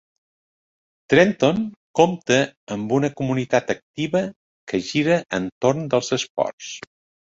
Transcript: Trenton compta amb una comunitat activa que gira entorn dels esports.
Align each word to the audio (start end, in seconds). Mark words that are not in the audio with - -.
Trenton 1.13 1.59
compta 1.99 2.39
amb 2.77 2.97
una 2.99 3.13
comunitat 3.21 3.73
activa 3.77 4.27
que 4.75 4.85
gira 4.93 5.23
entorn 5.43 5.89
dels 5.97 6.15
esports. 6.23 6.77